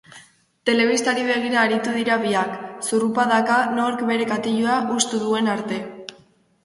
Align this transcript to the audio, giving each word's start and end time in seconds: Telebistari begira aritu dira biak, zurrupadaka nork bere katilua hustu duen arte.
Telebistari 0.67 1.25
begira 1.27 1.59
aritu 1.63 1.93
dira 1.99 2.17
biak, 2.25 2.57
zurrupadaka 2.87 3.59
nork 3.77 4.03
bere 4.11 4.27
katilua 4.33 4.83
hustu 4.97 5.21
duen 5.29 5.53
arte. 5.59 5.79